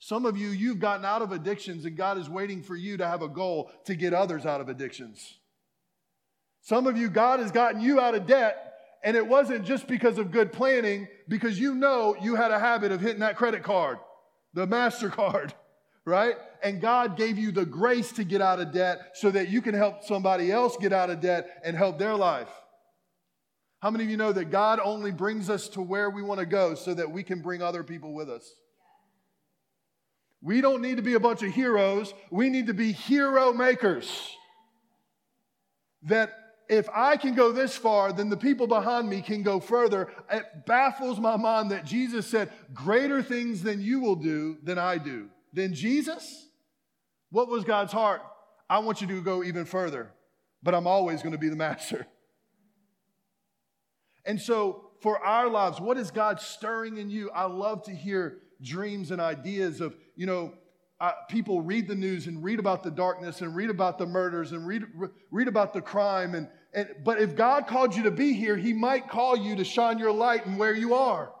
[0.00, 3.06] Some of you, you've gotten out of addictions, and God is waiting for you to
[3.06, 5.38] have a goal to get others out of addictions.
[6.60, 8.67] Some of you, God has gotten you out of debt
[9.02, 12.92] and it wasn't just because of good planning, because you know you had a habit
[12.92, 13.98] of hitting that credit card,
[14.54, 15.52] the MasterCard,
[16.04, 16.34] right?
[16.62, 19.74] And God gave you the grace to get out of debt so that you can
[19.74, 22.48] help somebody else get out of debt and help their life.
[23.80, 26.46] How many of you know that God only brings us to where we want to
[26.46, 28.52] go so that we can bring other people with us?
[30.42, 32.12] We don't need to be a bunch of heroes.
[32.30, 34.36] We need to be hero makers.
[36.02, 36.32] That
[36.68, 40.12] if I can go this far, then the people behind me can go further.
[40.30, 44.98] It baffles my mind that Jesus said, Greater things than you will do than I
[44.98, 45.28] do.
[45.52, 46.46] Then Jesus?
[47.30, 48.22] What was God's heart?
[48.68, 50.10] I want you to go even further,
[50.62, 52.06] but I'm always going to be the master.
[54.26, 57.30] And so, for our lives, what is God stirring in you?
[57.30, 60.52] I love to hear dreams and ideas of, you know,
[61.00, 64.52] uh, people read the news and read about the darkness and read about the murders
[64.52, 64.82] and read,
[65.30, 68.72] read about the crime and, and, but if God called you to be here, He
[68.72, 71.32] might call you to shine your light in where you are.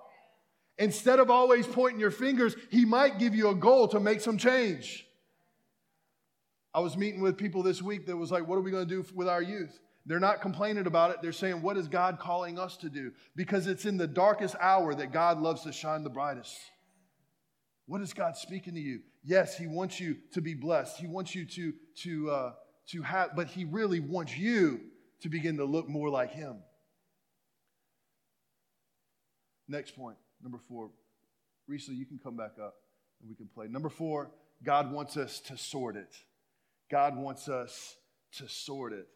[0.78, 4.36] Instead of always pointing your fingers, He might give you a goal to make some
[4.36, 5.06] change.
[6.74, 9.02] I was meeting with people this week that was like, What are we going to
[9.02, 9.78] do with our youth?
[10.06, 11.18] They're not complaining about it.
[11.22, 13.12] They're saying, What is God calling us to do?
[13.36, 16.58] Because it's in the darkest hour that God loves to shine the brightest.
[17.86, 19.02] What is God speaking to you?
[19.22, 20.98] Yes, He wants you to be blessed.
[20.98, 21.72] He wants you to,
[22.02, 22.52] to, uh,
[22.88, 24.80] to have, but He really wants you
[25.20, 26.56] to begin to look more like Him.
[29.68, 30.90] Next point, number four.
[31.70, 32.74] Risa, you can come back up
[33.20, 33.66] and we can play.
[33.68, 34.30] Number four,
[34.64, 36.14] God wants us to sort it.
[36.90, 37.96] God wants us
[38.32, 39.06] to sort it.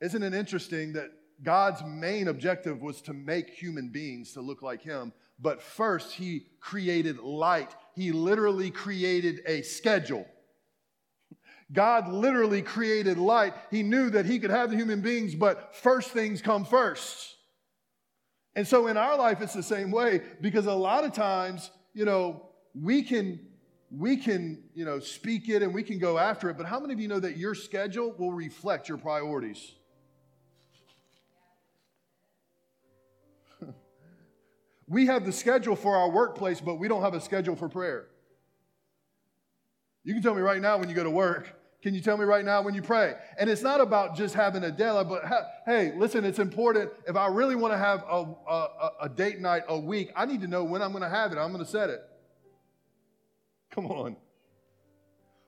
[0.00, 1.10] Isn't it interesting that
[1.42, 5.12] God's main objective was to make human beings to look like Him?
[5.40, 7.74] But first, He created light.
[7.94, 10.26] He literally created a schedule.
[11.72, 13.54] God literally created light.
[13.70, 17.34] He knew that He could have the human beings, but first things come first.
[18.54, 22.04] And so in our life, it's the same way because a lot of times, you
[22.04, 23.40] know, we can
[23.90, 26.92] we can, you know, speak it and we can go after it, but how many
[26.92, 29.72] of you know that your schedule will reflect your priorities?
[34.88, 38.08] we have the schedule for our workplace, but we don't have a schedule for prayer.
[40.06, 41.52] You can tell me right now when you go to work.
[41.82, 43.14] Can you tell me right now when you pray?
[43.40, 46.92] And it's not about just having a deadline, but ha- hey, listen, it's important.
[47.08, 50.42] If I really want to have a, a, a date night a week, I need
[50.42, 51.38] to know when I'm going to have it.
[51.38, 51.98] I'm going to set it.
[53.72, 54.16] Come on.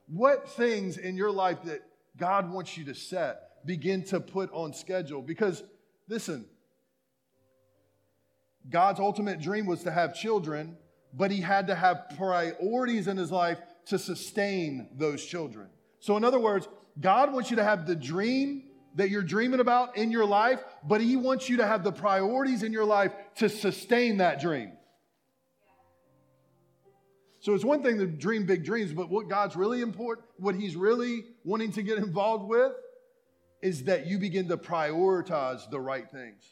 [0.07, 1.79] What things in your life that
[2.17, 5.21] God wants you to set, begin to put on schedule.
[5.21, 5.63] Because,
[6.09, 6.45] listen,
[8.69, 10.75] God's ultimate dream was to have children,
[11.13, 13.57] but he had to have priorities in his life
[13.89, 15.67] to sustain those children.
[15.99, 16.67] So, in other words,
[16.99, 18.63] God wants you to have the dream
[18.95, 22.63] that you're dreaming about in your life, but he wants you to have the priorities
[22.63, 24.71] in your life to sustain that dream.
[27.41, 30.75] So it's one thing to dream big dreams, but what God's really important, what He's
[30.75, 32.73] really wanting to get involved with,
[33.61, 36.43] is that you begin to prioritize the right things.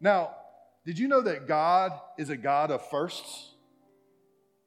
[0.00, 0.36] Now,
[0.86, 3.53] did you know that God is a God of firsts?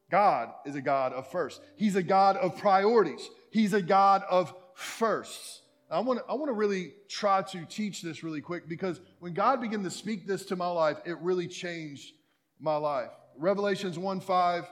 [0.09, 1.59] God is a God of firsts.
[1.75, 3.29] He's a God of priorities.
[3.51, 5.61] He's a God of firsts.
[5.89, 9.33] I want, to, I want to really try to teach this really quick because when
[9.33, 12.13] God began to speak this to my life, it really changed
[12.59, 13.09] my life.
[13.37, 14.65] Revelations 1 5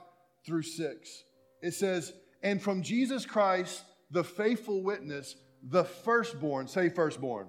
[0.46, 1.24] through 6.
[1.62, 7.48] It says, And from Jesus Christ, the faithful witness, the firstborn, say firstborn,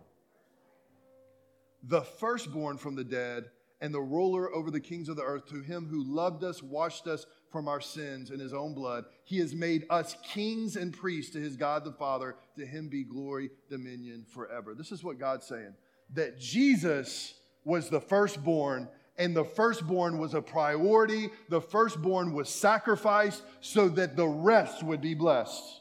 [1.83, 5.61] the firstborn from the dead, and the ruler over the kings of the earth, to
[5.61, 9.05] him who loved us, washed us from our sins in his own blood.
[9.25, 12.37] He has made us kings and priests to his God the Father.
[12.59, 14.75] To him be glory, dominion forever.
[14.75, 15.75] This is what God's saying
[16.15, 21.31] that Jesus was the firstborn and the firstborn was a priority.
[21.49, 25.81] The firstborn was sacrificed so that the rest would be blessed.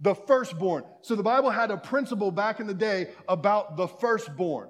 [0.00, 0.84] The firstborn.
[1.02, 4.68] So the Bible had a principle back in the day about the firstborn.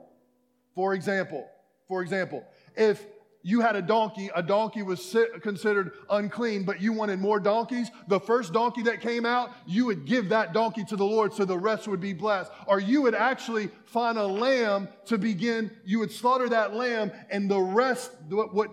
[0.74, 1.48] For example,
[1.88, 2.44] for example,
[2.76, 3.04] if
[3.46, 7.90] you had a donkey, a donkey was considered unclean, but you wanted more donkeys.
[8.08, 11.44] The first donkey that came out, you would give that donkey to the Lord so
[11.44, 12.50] the rest would be blessed.
[12.66, 17.50] Or you would actually find a lamb to begin, you would slaughter that lamb, and
[17.50, 18.70] the rest, what, what,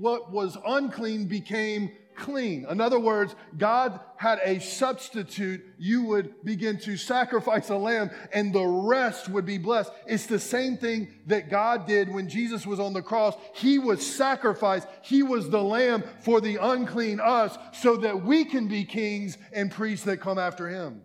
[0.00, 2.66] what was unclean became clean.
[2.68, 5.64] In other words, God had a substitute.
[5.78, 9.92] You would begin to sacrifice a lamb and the rest would be blessed.
[10.06, 13.34] It's the same thing that God did when Jesus was on the cross.
[13.54, 14.88] He was sacrificed.
[15.02, 19.70] He was the lamb for the unclean us so that we can be kings and
[19.70, 21.02] priests that come after him.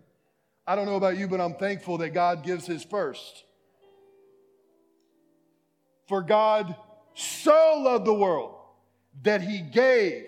[0.66, 3.44] I don't know about you, but I'm thankful that God gives his first.
[6.08, 6.74] For God
[7.14, 8.56] so loved the world
[9.22, 10.26] that he gave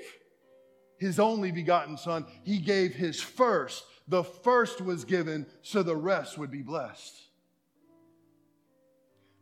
[0.98, 2.26] his only begotten son.
[2.42, 3.84] He gave his first.
[4.08, 7.14] The first was given so the rest would be blessed.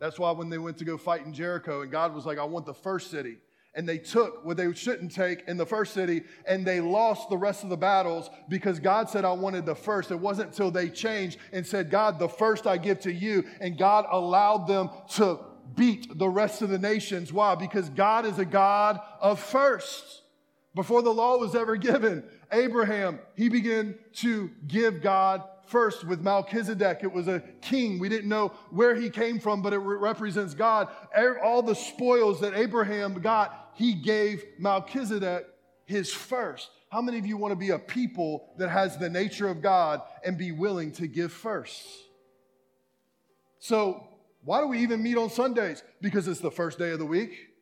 [0.00, 2.44] That's why when they went to go fight in Jericho, and God was like, I
[2.44, 3.38] want the first city.
[3.76, 7.36] And they took what they shouldn't take in the first city, and they lost the
[7.36, 10.10] rest of the battles because God said, I wanted the first.
[10.10, 13.44] It wasn't until they changed and said, God, the first I give to you.
[13.60, 15.40] And God allowed them to
[15.74, 17.32] beat the rest of the nations.
[17.32, 17.56] Why?
[17.56, 20.22] Because God is a God of firsts.
[20.74, 27.00] Before the law was ever given, Abraham, he began to give God first with Melchizedek.
[27.02, 27.98] It was a king.
[27.98, 30.88] We didn't know where he came from, but it represents God.
[31.42, 35.46] All the spoils that Abraham got, he gave Melchizedek
[35.86, 36.70] his first.
[36.90, 40.02] How many of you want to be a people that has the nature of God
[40.24, 41.86] and be willing to give first?
[43.58, 44.08] So,
[44.42, 45.82] why do we even meet on Sundays?
[46.00, 47.53] Because it's the first day of the week.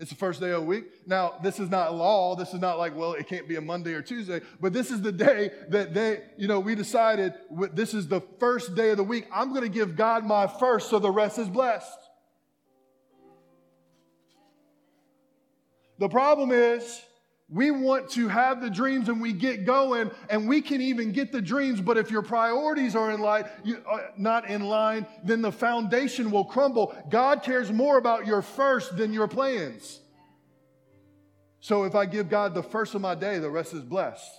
[0.00, 0.86] It's the first day of the week.
[1.06, 2.34] Now, this is not law.
[2.34, 5.02] This is not like, well, it can't be a Monday or Tuesday, but this is
[5.02, 7.34] the day that they, you know, we decided
[7.74, 9.26] this is the first day of the week.
[9.30, 11.98] I'm going to give God my first so the rest is blessed.
[15.98, 17.02] The problem is,
[17.52, 21.32] we want to have the dreams and we get going and we can even get
[21.32, 25.42] the dreams, but if your priorities are in line, you, uh, not in line, then
[25.42, 26.94] the foundation will crumble.
[27.10, 30.00] God cares more about your first than your plans.
[31.58, 34.30] So if I give God the first of my day, the rest is blessed.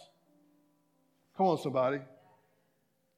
[1.36, 2.00] Come on, somebody.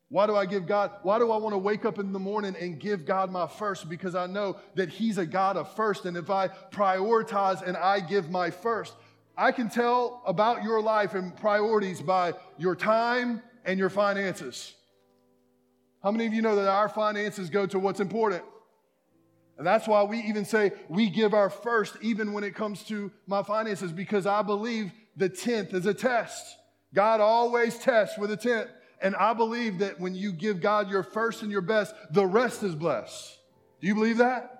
[0.09, 0.91] Why do I give God?
[1.03, 3.89] Why do I want to wake up in the morning and give God my first?
[3.89, 6.05] Because I know that He's a God of first.
[6.05, 8.93] And if I prioritize and I give my first,
[9.35, 14.73] I can tell about your life and priorities by your time and your finances.
[16.03, 18.43] How many of you know that our finances go to what's important?
[19.57, 23.11] And that's why we even say we give our first, even when it comes to
[23.27, 26.57] my finances, because I believe the tenth is a test.
[26.93, 28.69] God always tests with a tenth.
[29.01, 32.63] And I believe that when you give God your first and your best, the rest
[32.63, 33.37] is blessed.
[33.81, 34.52] Do you believe that?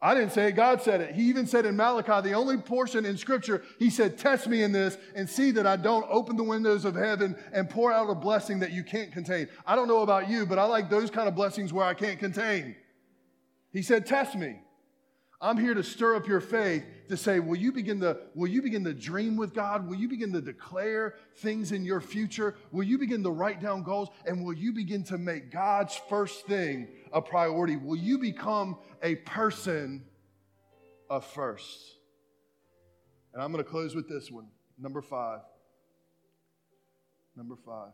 [0.00, 1.14] I didn't say it, God said it.
[1.14, 4.70] He even said in Malachi, the only portion in Scripture, he said, Test me in
[4.70, 8.14] this and see that I don't open the windows of heaven and pour out a
[8.14, 9.48] blessing that you can't contain.
[9.66, 12.20] I don't know about you, but I like those kind of blessings where I can't
[12.20, 12.76] contain.
[13.72, 14.60] He said, Test me.
[15.40, 18.60] I'm here to stir up your faith to say, will you begin to, will you
[18.60, 19.86] begin to dream with God?
[19.88, 22.56] Will you begin to declare things in your future?
[22.72, 24.08] Will you begin to write down goals?
[24.26, 27.76] And will you begin to make God's first thing a priority?
[27.76, 30.04] Will you become a person
[31.08, 31.78] of first?
[33.32, 34.48] And I'm going to close with this one.
[34.76, 35.40] Number five.
[37.36, 37.92] Number five.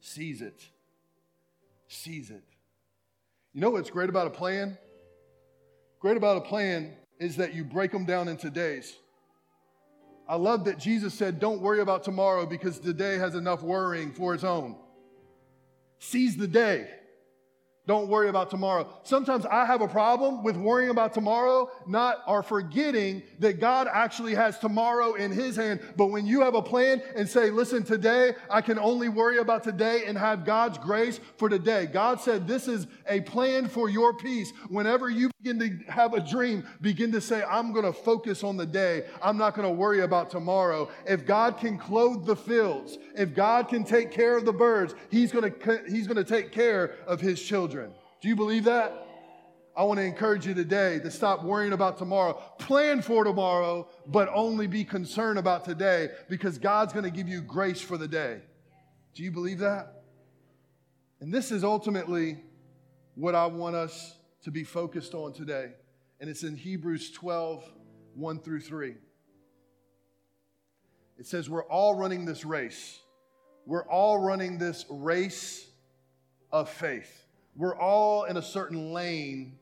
[0.00, 0.64] Seize it.
[1.88, 2.44] Seize it.
[3.52, 4.78] You know what's great about a plan?
[6.02, 6.90] Great about a plan
[7.20, 8.96] is that you break them down into days.
[10.28, 14.34] I love that Jesus said, Don't worry about tomorrow because today has enough worrying for
[14.34, 14.74] its own.
[16.00, 16.90] Seize the day.
[17.84, 18.88] Don't worry about tomorrow.
[19.02, 24.36] Sometimes I have a problem with worrying about tomorrow, not or forgetting that God actually
[24.36, 25.80] has tomorrow in his hand.
[25.96, 29.64] But when you have a plan and say, listen, today I can only worry about
[29.64, 31.86] today and have God's grace for today.
[31.86, 34.52] God said this is a plan for your peace.
[34.68, 38.56] Whenever you begin to have a dream, begin to say, I'm going to focus on
[38.56, 39.06] the day.
[39.20, 40.88] I'm not going to worry about tomorrow.
[41.04, 45.32] If God can clothe the fields, if God can take care of the birds, he's
[45.32, 47.81] going to, he's going to take care of his children children.
[48.22, 49.04] Do you believe that?
[49.76, 52.40] I want to encourage you today to stop worrying about tomorrow.
[52.58, 57.40] Plan for tomorrow, but only be concerned about today because God's going to give you
[57.40, 58.40] grace for the day.
[59.14, 60.04] Do you believe that?
[61.20, 62.38] And this is ultimately
[63.16, 65.72] what I want us to be focused on today.
[66.20, 67.64] And it's in Hebrews 12,
[68.14, 68.94] 1 through 3.
[71.18, 73.00] It says, We're all running this race.
[73.66, 75.66] We're all running this race
[76.52, 77.21] of faith.
[77.56, 79.58] We're all in a certain lane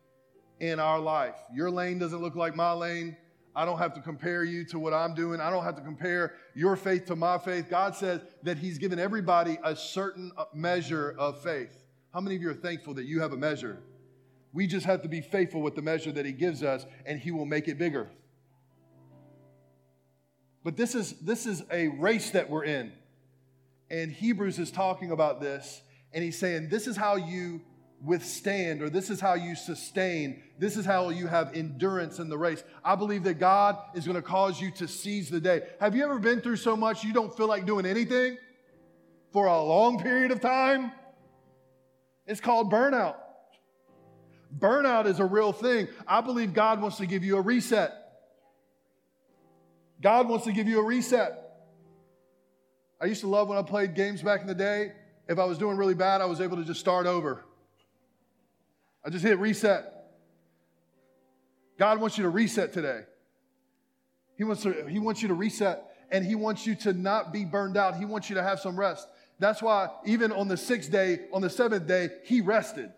[0.60, 1.34] in our life.
[1.54, 3.16] Your lane doesn't look like my lane.
[3.54, 5.40] I don't have to compare you to what I'm doing.
[5.40, 7.68] I don't have to compare your faith to my faith.
[7.68, 11.76] God says that He's given everybody a certain uh, measure of faith.
[12.14, 13.78] How many of you are thankful that you have a measure?
[14.52, 17.32] We just have to be faithful with the measure that He gives us, and He
[17.32, 18.08] will make it bigger.
[20.62, 22.92] But this is, this is a race that we're in.
[23.90, 25.82] And Hebrews is talking about this,
[26.12, 27.60] and he's saying, This is how you
[28.02, 32.38] withstand, or this is how you sustain, this is how you have endurance in the
[32.38, 32.64] race.
[32.84, 35.62] I believe that God is going to cause you to seize the day.
[35.80, 38.38] Have you ever been through so much you don't feel like doing anything
[39.32, 40.92] for a long period of time?
[42.26, 43.16] It's called burnout.
[44.58, 45.88] Burnout is a real thing.
[46.06, 47.92] I believe God wants to give you a reset.
[50.00, 51.36] God wants to give you a reset.
[53.00, 54.92] I used to love when I played games back in the day.
[55.28, 57.44] If I was doing really bad, I was able to just start over.
[59.04, 59.84] I just hit reset.
[61.78, 63.02] God wants you to reset today.
[64.36, 67.44] He wants, to, he wants you to reset and He wants you to not be
[67.44, 67.96] burned out.
[67.96, 69.08] He wants you to have some rest.
[69.38, 72.90] That's why, even on the sixth day, on the seventh day, He rested.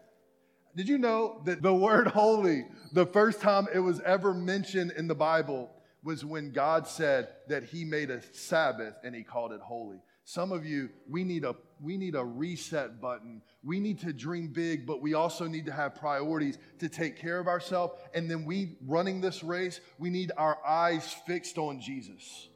[0.75, 5.07] Did you know that the word holy, the first time it was ever mentioned in
[5.07, 5.71] the Bible,
[6.03, 9.99] was when God said that He made a Sabbath and He called it holy?
[10.25, 13.43] Some of you, we need a we need a reset button.
[13.65, 17.39] We need to dream big, but we also need to have priorities to take care
[17.39, 17.95] of ourselves.
[18.15, 22.49] And then we running this race, we need our eyes fixed on Jesus.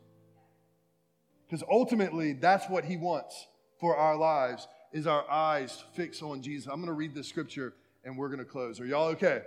[1.47, 3.47] Because ultimately, that's what he wants
[3.79, 6.66] for our lives is our eyes fixed on Jesus.
[6.66, 7.74] I'm going to read this scripture
[8.05, 8.81] and we're going to close.
[8.81, 9.43] Are y'all okay?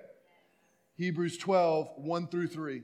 [0.96, 2.84] Hebrews 12, 1 through 3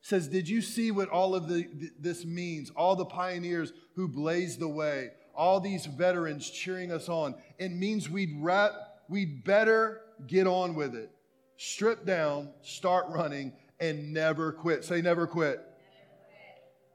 [0.00, 1.66] says, Did you see what all of the,
[1.98, 2.70] this means?
[2.70, 7.34] All the pioneers who blazed the way, all these veterans cheering us on.
[7.58, 8.72] It means we'd, rat,
[9.08, 11.10] we'd better get on with it.
[11.56, 14.84] Strip down, start running, and never quit.
[14.84, 15.64] Say, never quit.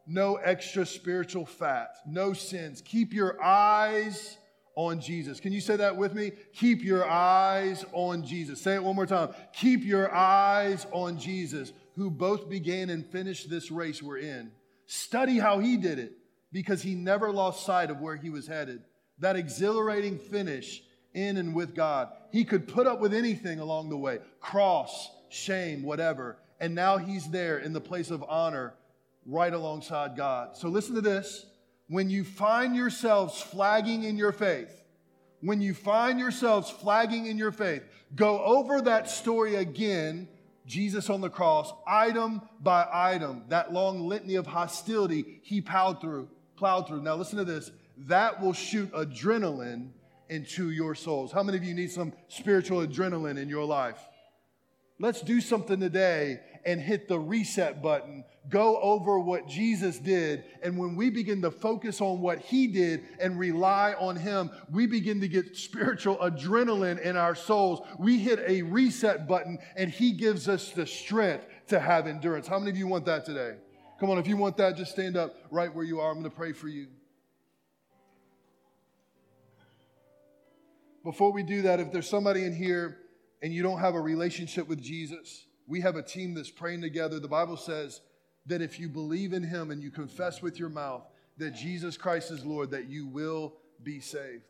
[0.06, 2.82] No extra spiritual fat, no sins.
[2.82, 4.38] Keep your eyes
[4.76, 5.40] on Jesus.
[5.40, 6.34] Can you say that with me?
[6.54, 8.62] Keep your eyes on Jesus.
[8.62, 9.34] Say it one more time.
[9.54, 14.52] Keep your eyes on Jesus who both began and finished this race we're in.
[14.88, 16.18] Study how he did it
[16.54, 18.84] because he never lost sight of where he was headed.
[19.20, 20.84] That exhilarating finish
[21.14, 22.10] in and with God.
[22.32, 26.38] He could put up with anything along the way cross, shame, whatever.
[26.62, 28.76] And now he's there in the place of honor
[29.26, 30.56] right alongside God.
[30.56, 31.46] So listen to this.
[31.88, 34.84] When you find yourselves flagging in your faith,
[35.42, 37.84] when you find yourselves flagging in your faith,
[38.16, 40.28] go over that story again
[40.66, 46.30] Jesus on the cross, item by item, that long litany of hostility he plowed through,
[46.56, 47.02] plowed through.
[47.02, 47.72] Now listen to this.
[47.98, 49.90] That will shoot adrenaline
[50.30, 51.32] into your souls.
[51.32, 54.00] How many of you need some spiritual adrenaline in your life?
[55.00, 58.24] Let's do something today and hit the reset button.
[58.50, 60.44] Go over what Jesus did.
[60.62, 64.86] And when we begin to focus on what he did and rely on him, we
[64.86, 67.82] begin to get spiritual adrenaline in our souls.
[67.98, 72.48] We hit a reset button and he gives us the strength to have endurance.
[72.48, 73.56] How many of you want that today?
[74.04, 76.10] Come on, if you want that, just stand up right where you are.
[76.10, 76.88] I'm going to pray for you.
[81.06, 82.98] Before we do that, if there's somebody in here
[83.42, 87.18] and you don't have a relationship with Jesus, we have a team that's praying together.
[87.18, 88.02] The Bible says
[88.46, 91.04] that if you believe in him and you confess with your mouth
[91.38, 94.44] that Jesus Christ is Lord, that you will be saved.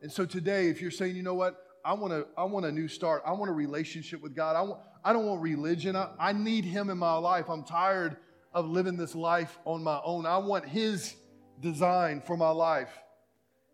[0.00, 2.72] And so today, if you're saying, you know what, I want a, I want a
[2.72, 3.22] new start.
[3.26, 4.56] I want a relationship with God.
[4.56, 5.94] I, want, I don't want religion.
[5.94, 7.50] I, I need Him in my life.
[7.50, 8.16] I'm tired
[8.52, 10.26] of living this life on my own.
[10.26, 11.14] I want His
[11.60, 12.96] design for my life.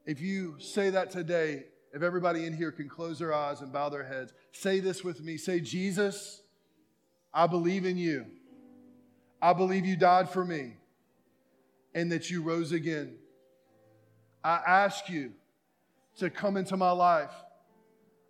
[0.06, 3.88] If you say that today, if everybody in here can close their eyes and bow
[3.88, 5.36] their heads, say this with me.
[5.36, 6.42] Say, Jesus,
[7.32, 8.26] I believe in you.
[9.40, 10.76] I believe you died for me
[11.94, 13.16] and that you rose again.
[14.42, 15.32] I ask you
[16.16, 17.32] to come into my life.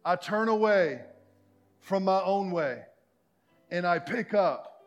[0.05, 1.01] I turn away
[1.81, 2.83] from my own way
[3.71, 4.83] and I pick up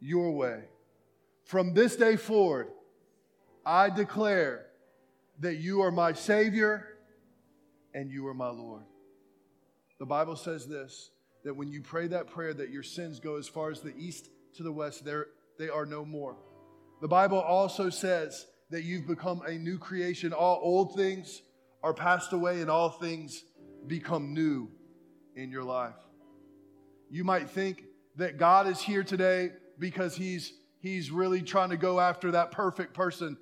[0.00, 0.62] your way.
[1.48, 2.68] From this day forward,
[3.64, 4.66] I declare
[5.40, 6.86] that you are my Savior
[7.94, 8.82] and you are my Lord.
[9.98, 11.10] The Bible says this
[11.44, 14.28] that when you pray that prayer that your sins go as far as the east
[14.56, 15.28] to the west there
[15.58, 16.36] they are no more.
[17.00, 20.34] The bible also says that you've become a new creation.
[20.34, 21.40] All old things
[21.82, 23.42] are passed away and all things
[23.86, 24.68] become new
[25.34, 25.96] in your life.
[27.08, 27.84] You might think
[28.16, 32.94] that god is here today because he's he's really trying to go after that perfect
[32.94, 33.36] person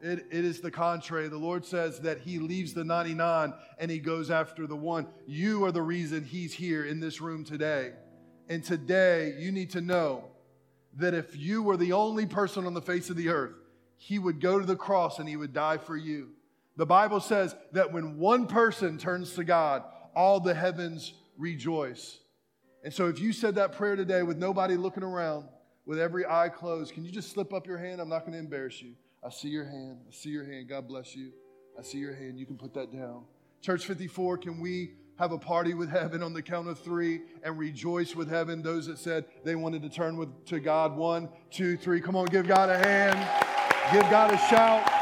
[0.00, 1.28] it, it is the contrary.
[1.28, 5.06] The Lord says that He leaves the 99 and He goes after the one.
[5.26, 7.92] You are the reason He's here in this room today.
[8.48, 10.24] And today, you need to know
[10.96, 13.54] that if you were the only person on the face of the earth,
[13.96, 16.30] He would go to the cross and He would die for you.
[16.76, 19.82] The Bible says that when one person turns to God,
[20.14, 22.18] all the heavens rejoice.
[22.84, 25.46] And so, if you said that prayer today with nobody looking around,
[25.86, 28.00] with every eye closed, can you just slip up your hand?
[28.00, 28.94] I'm not going to embarrass you.
[29.24, 29.98] I see your hand.
[30.06, 30.68] I see your hand.
[30.68, 31.32] God bless you.
[31.78, 32.38] I see your hand.
[32.38, 33.24] You can put that down.
[33.62, 37.56] Church 54, can we have a party with heaven on the count of three and
[37.56, 38.62] rejoice with heaven?
[38.62, 40.96] Those that said they wanted to turn with, to God.
[40.96, 42.00] One, two, three.
[42.00, 43.18] Come on, give God a hand.
[43.92, 44.92] Give God a shout.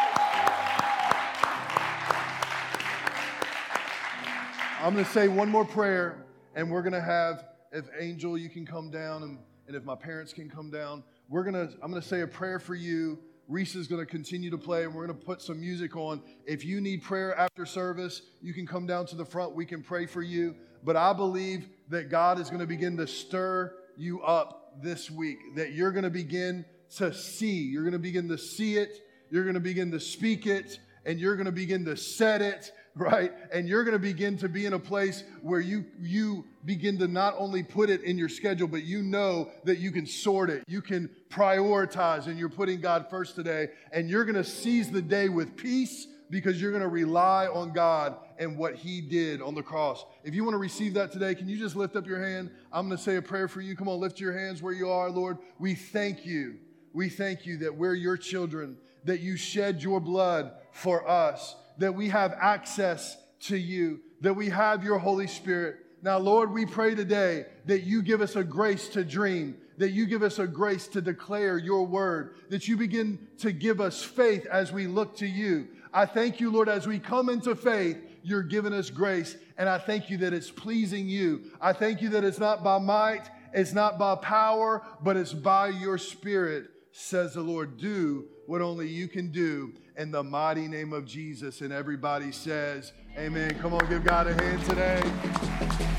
[4.81, 8.51] I'm going to say one more prayer, and we're going to have, if Angel, you
[8.51, 12.03] can come down, and, and if my parents can come down, we're to, I'm to
[12.03, 15.43] say a prayer for you Reese is to continue to play, and we're to put
[15.43, 16.23] some music on.
[16.47, 19.55] If you need prayer after service, you can come down to the front.
[19.55, 20.55] We can pray for you.
[20.83, 25.73] But I believe that God is to begin to stir you up this week, that
[25.73, 26.65] you're to begin
[26.97, 27.61] to see.
[27.61, 29.01] You're to begin to see it.
[29.31, 33.33] You're to begin to speak it, and you're to begin to set it right?
[33.53, 37.09] And you're going to begin to be in a place where you you begin to
[37.09, 40.63] not only put it in your schedule, but you know that you can sort it.
[40.67, 45.03] You can prioritize and you're putting God first today and you're going to seize the
[45.03, 49.55] day with peace because you're going to rely on God and what he did on
[49.55, 50.05] the cross.
[50.25, 52.51] If you want to receive that today, can you just lift up your hand?
[52.73, 53.77] I'm going to say a prayer for you.
[53.77, 55.39] Come on, lift your hands where you are, Lord.
[55.59, 56.57] We thank you.
[56.93, 61.95] We thank you that we're your children, that you shed your blood for us that
[61.95, 65.77] we have access to you, that we have your Holy Spirit.
[66.03, 70.07] Now, Lord, we pray today that you give us a grace to dream, that you
[70.07, 74.47] give us a grace to declare your word, that you begin to give us faith
[74.47, 75.69] as we look to you.
[75.93, 79.37] I thank you, Lord, as we come into faith, you're giving us grace.
[79.57, 81.53] And I thank you that it's pleasing you.
[81.61, 85.69] I thank you that it's not by might, it's not by power, but it's by
[85.69, 87.77] your spirit, says the Lord.
[87.77, 91.61] Do what only you can do in the mighty name of Jesus.
[91.61, 93.59] And everybody says, Amen.
[93.61, 95.94] Come on, give God a hand today.